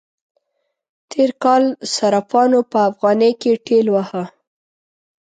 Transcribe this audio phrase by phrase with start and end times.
[1.11, 1.63] تېر کال
[1.93, 4.23] صرافانو په افغانی کې ټېل واهه.